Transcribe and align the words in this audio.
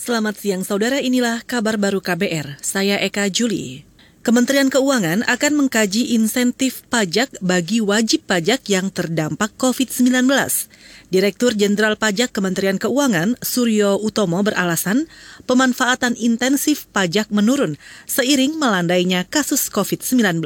Selamat 0.00 0.32
siang 0.40 0.64
saudara, 0.64 0.96
inilah 0.96 1.44
kabar 1.44 1.76
baru 1.76 2.00
KBR. 2.00 2.64
Saya 2.64 2.96
Eka 3.04 3.28
Juli. 3.28 3.84
Kementerian 4.24 4.72
Keuangan 4.72 5.28
akan 5.28 5.52
mengkaji 5.60 6.16
insentif 6.16 6.88
pajak 6.88 7.28
bagi 7.44 7.84
wajib 7.84 8.24
pajak 8.24 8.64
yang 8.72 8.88
terdampak 8.88 9.52
COVID-19. 9.60 10.24
Direktur 11.12 11.52
Jenderal 11.52 12.00
Pajak 12.00 12.32
Kementerian 12.32 12.80
Keuangan, 12.80 13.36
Suryo 13.44 14.00
Utomo 14.00 14.40
beralasan 14.40 15.04
pemanfaatan 15.44 16.16
intensif 16.16 16.88
pajak 16.96 17.28
menurun 17.28 17.76
seiring 18.08 18.56
melandainya 18.56 19.28
kasus 19.28 19.68
COVID-19 19.68 20.40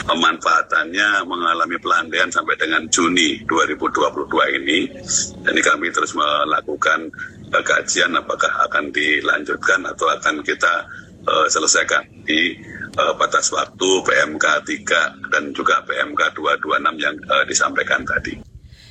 pemanfaatannya 0.00 1.28
mengalami 1.28 1.76
pelandaian 1.76 2.32
sampai 2.32 2.56
dengan 2.56 2.88
Juni 2.88 3.44
2022 3.44 4.58
ini. 4.58 4.88
Jadi 5.44 5.60
kami 5.60 5.92
terus 5.92 6.16
melakukan 6.16 7.12
kajian 7.50 8.14
apakah 8.14 8.50
akan 8.70 8.94
dilanjutkan 8.94 9.82
atau 9.82 10.06
akan 10.14 10.46
kita 10.46 10.86
uh, 11.26 11.46
selesaikan 11.50 12.06
di 12.22 12.54
uh, 12.94 13.14
batas 13.18 13.50
waktu 13.50 13.88
PMK 14.06 14.46
3 14.86 15.32
dan 15.34 15.50
juga 15.50 15.82
PMK 15.84 16.38
226 16.38 17.02
yang 17.02 17.16
uh, 17.26 17.44
disampaikan 17.44 18.06
tadi. 18.06 18.38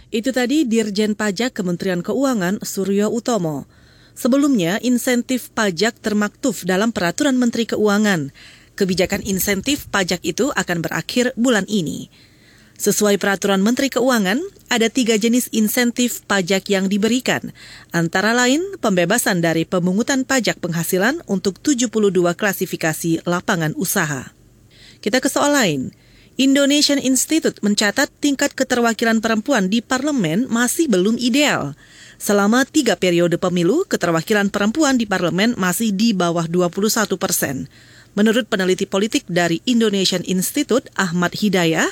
Itu 0.09 0.33
tadi 0.33 0.65
Dirjen 0.65 1.13
Pajak 1.13 1.53
Kementerian 1.53 2.01
Keuangan 2.01 2.59
Suryo 2.65 3.13
Utomo. 3.13 3.69
Sebelumnya, 4.17 4.81
insentif 4.83 5.47
pajak 5.55 6.01
termaktuf 6.03 6.67
dalam 6.67 6.91
Peraturan 6.91 7.39
Menteri 7.39 7.63
Keuangan. 7.69 8.35
Kebijakan 8.75 9.23
insentif 9.23 9.87
pajak 9.87 10.19
itu 10.27 10.51
akan 10.51 10.83
berakhir 10.83 11.31
bulan 11.39 11.63
ini. 11.71 12.11
Sesuai 12.79 13.19
peraturan 13.19 13.59
Menteri 13.59 13.91
Keuangan, 13.91 14.39
ada 14.71 14.87
tiga 14.87 15.19
jenis 15.19 15.51
insentif 15.51 16.23
pajak 16.31 16.71
yang 16.71 16.87
diberikan, 16.87 17.51
antara 17.91 18.31
lain 18.31 18.63
pembebasan 18.79 19.43
dari 19.43 19.67
pemungutan 19.67 20.23
pajak 20.23 20.63
penghasilan 20.63 21.19
untuk 21.27 21.59
72 21.59 21.91
klasifikasi 22.39 23.27
lapangan 23.27 23.75
usaha. 23.75 24.31
Kita 25.03 25.19
ke 25.19 25.27
soal 25.27 25.59
lain. 25.59 25.91
Indonesian 26.39 27.03
Institute 27.03 27.59
mencatat 27.59 28.15
tingkat 28.23 28.55
keterwakilan 28.55 29.19
perempuan 29.19 29.67
di 29.67 29.83
parlemen 29.83 30.47
masih 30.47 30.87
belum 30.87 31.19
ideal. 31.19 31.75
Selama 32.15 32.63
tiga 32.63 32.95
periode 32.95 33.35
pemilu, 33.35 33.83
keterwakilan 33.91 34.47
perempuan 34.47 34.95
di 34.95 35.03
parlemen 35.03 35.51
masih 35.59 35.91
di 35.91 36.15
bawah 36.15 36.47
21 36.47 36.87
persen. 37.19 37.67
Menurut 38.15 38.47
peneliti 38.47 38.87
politik 38.87 39.27
dari 39.27 39.59
Indonesian 39.67 40.23
Institute, 40.23 40.87
Ahmad 40.95 41.35
Hidayah, 41.35 41.91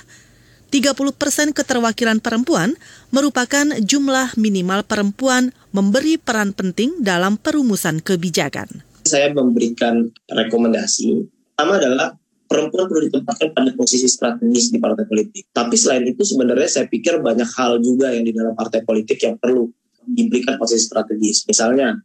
30 0.68 1.16
persen 1.16 1.56
keterwakilan 1.56 2.20
perempuan 2.20 2.76
merupakan 3.16 3.64
jumlah 3.80 4.36
minimal 4.36 4.84
perempuan 4.84 5.56
memberi 5.72 6.20
peran 6.20 6.52
penting 6.52 7.00
dalam 7.00 7.40
perumusan 7.40 8.04
kebijakan. 8.04 8.84
Saya 9.08 9.32
memberikan 9.32 10.12
rekomendasi, 10.28 11.24
pertama 11.56 11.80
adalah 11.80 12.08
perempuan 12.52 12.92
perlu 12.92 13.08
ditempatkan 13.08 13.56
pada 13.56 13.72
posisi 13.80 14.12
strategis 14.12 14.76
di 14.76 14.84
partai 14.84 15.08
politik. 15.08 15.48
Tapi 15.56 15.76
selain 15.80 16.04
itu 16.04 16.28
sebenarnya 16.28 16.68
saya 16.68 16.86
pikir 16.92 17.24
banyak 17.24 17.48
hal 17.56 17.80
juga 17.80 18.12
yang 18.12 18.28
di 18.28 18.36
dalam 18.36 18.52
partai 18.52 18.84
politik 18.84 19.24
yang 19.24 19.40
perlu 19.40 19.72
diberikan 20.04 20.60
posisi 20.60 20.84
strategis. 20.84 21.48
Misalnya 21.48 21.96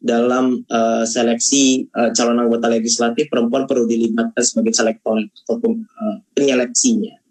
dalam 0.00 0.64
uh, 0.68 1.04
seleksi 1.04 1.88
uh, 1.92 2.12
calon 2.16 2.40
anggota 2.40 2.72
legislatif 2.72 3.28
perempuan 3.28 3.68
perlu 3.68 3.84
dilibatkan 3.84 4.44
sebagai 4.44 4.72
selektor 4.72 5.20
ataupun 5.44 5.84
uh, 5.84 6.16
penyeleksinya 6.36 7.25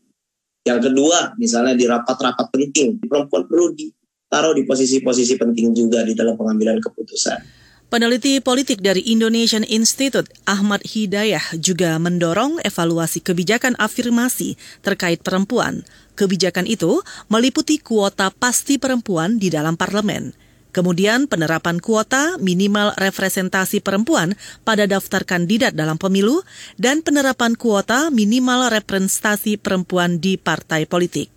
yang 0.66 0.81
kedua, 0.81 1.38
misalnya 1.38 1.77
di 1.77 1.85
rapat-rapat 1.85 2.49
penting, 2.49 2.97
perempuan 3.05 3.45
perlu 3.45 3.77
ditaruh 3.77 4.58
di 4.58 4.66
posisi-posisi 4.66 5.38
penting 5.38 5.77
juga 5.77 6.02
di 6.02 6.17
dalam 6.17 6.33
pengambilan 6.33 6.81
keputusan. 6.81 7.38
Peneliti 7.85 8.41
politik 8.41 8.81
dari 8.81 9.05
Indonesian 9.13 9.61
Institute, 9.61 10.25
Ahmad 10.49 10.81
Hidayah, 10.81 11.53
juga 11.61 11.93
mendorong 12.02 12.58
evaluasi 12.66 13.21
kebijakan 13.21 13.77
afirmasi 13.77 14.58
terkait 14.81 15.21
perempuan. 15.21 15.86
Kebijakan 16.17 16.65
itu 16.65 17.05
meliputi 17.30 17.77
kuota 17.77 18.33
pasti 18.33 18.81
perempuan 18.81 19.37
di 19.37 19.54
dalam 19.54 19.77
parlemen. 19.77 20.33
Kemudian 20.75 21.31
penerapan 21.31 21.80
kuota 21.80 22.36
minimal 22.36 22.91
representasi 22.99 23.80
perempuan 23.80 24.36
pada 24.67 24.83
daftar 24.83 25.23
kandidat 25.23 25.71
dalam 25.71 25.95
pemilu 25.95 26.43
dan 26.75 26.99
penerapan 26.99 27.55
kuota 27.55 28.11
minimal 28.11 28.67
representasi 28.67 29.55
perempuan 29.55 30.19
di 30.19 30.36
partai 30.36 30.83
politik. 30.83 31.31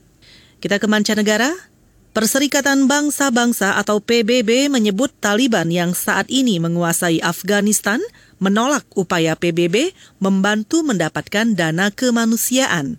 Kita 0.59 0.83
ke 0.83 0.91
mancanegara. 0.91 1.55
Perserikatan 2.09 2.91
Bangsa-Bangsa 2.91 3.79
atau 3.79 4.03
PBB 4.03 4.67
menyebut 4.67 5.15
Taliban 5.23 5.71
yang 5.71 5.95
saat 5.95 6.27
ini 6.35 6.59
menguasai 6.59 7.23
Afghanistan 7.23 8.03
menolak 8.43 8.91
upaya 8.99 9.39
PBB 9.39 9.95
membantu 10.19 10.83
mendapatkan 10.83 11.55
dana 11.55 11.95
kemanusiaan. 11.95 12.99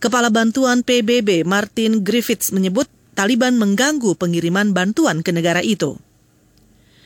Kepala 0.00 0.32
Bantuan 0.32 0.80
PBB 0.80 1.44
Martin 1.44 2.00
Griffiths 2.00 2.56
menyebut 2.56 2.88
Taliban 3.22 3.54
mengganggu 3.54 4.18
pengiriman 4.18 4.74
bantuan 4.74 5.22
ke 5.22 5.30
negara 5.30 5.62
itu. 5.62 5.94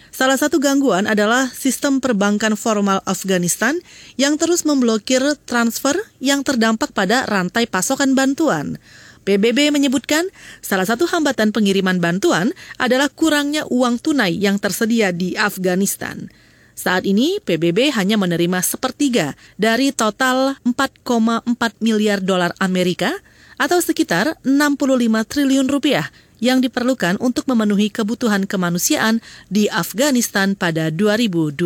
Salah 0.08 0.40
satu 0.40 0.56
gangguan 0.56 1.04
adalah 1.04 1.52
sistem 1.52 2.00
perbankan 2.00 2.56
formal 2.56 3.04
Afghanistan 3.04 3.76
yang 4.16 4.40
terus 4.40 4.64
memblokir 4.64 5.20
transfer 5.44 5.92
yang 6.16 6.40
terdampak 6.40 6.96
pada 6.96 7.28
rantai 7.28 7.68
pasokan 7.68 8.16
bantuan. 8.16 8.80
PBB 9.28 9.68
menyebutkan 9.68 10.24
salah 10.64 10.88
satu 10.88 11.04
hambatan 11.04 11.52
pengiriman 11.52 12.00
bantuan 12.00 12.56
adalah 12.80 13.12
kurangnya 13.12 13.68
uang 13.68 14.00
tunai 14.00 14.40
yang 14.40 14.56
tersedia 14.56 15.12
di 15.12 15.36
Afghanistan. 15.36 16.32
Saat 16.72 17.04
ini 17.04 17.44
PBB 17.44 17.92
hanya 17.92 18.16
menerima 18.16 18.64
sepertiga 18.64 19.36
dari 19.60 19.92
total 19.92 20.56
4,4 20.64 21.44
miliar 21.84 22.24
dolar 22.24 22.56
Amerika 22.56 23.12
atau 23.56 23.78
sekitar 23.80 24.36
65 24.42 25.24
triliun 25.28 25.68
rupiah 25.68 26.08
yang 26.42 26.60
diperlukan 26.60 27.16
untuk 27.22 27.48
memenuhi 27.48 27.88
kebutuhan 27.88 28.44
kemanusiaan 28.44 29.24
di 29.48 29.70
Afghanistan 29.72 30.52
pada 30.52 30.92
2022. 30.92 31.56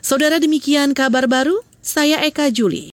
Saudara 0.00 0.40
demikian 0.40 0.96
kabar 0.96 1.28
baru, 1.28 1.60
saya 1.84 2.24
Eka 2.24 2.48
Juli. 2.48 2.88